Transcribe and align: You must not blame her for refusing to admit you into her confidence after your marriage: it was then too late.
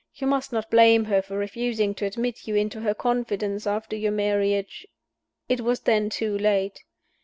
You 0.15 0.25
must 0.25 0.51
not 0.51 0.71
blame 0.71 1.03
her 1.05 1.21
for 1.21 1.37
refusing 1.37 1.93
to 1.93 2.07
admit 2.07 2.47
you 2.47 2.55
into 2.55 2.79
her 2.81 2.95
confidence 2.95 3.67
after 3.67 3.95
your 3.95 4.11
marriage: 4.11 4.87
it 5.47 5.61
was 5.61 5.81
then 5.81 6.09
too 6.09 6.35
late. 6.39 6.83